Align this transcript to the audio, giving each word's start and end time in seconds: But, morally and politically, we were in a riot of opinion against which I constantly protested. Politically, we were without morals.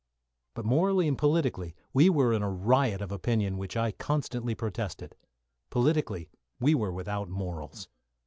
But, 0.55 0.65
morally 0.65 1.07
and 1.07 1.15
politically, 1.15 1.75
we 1.93 2.09
were 2.09 2.33
in 2.33 2.41
a 2.41 2.49
riot 2.49 3.03
of 3.03 3.11
opinion 3.11 3.53
against 3.53 3.59
which 3.59 3.77
I 3.77 3.91
constantly 3.91 4.55
protested. 4.55 5.15
Politically, 5.69 6.31
we 6.59 6.73
were 6.73 6.91
without 6.91 7.29
morals. 7.29 7.87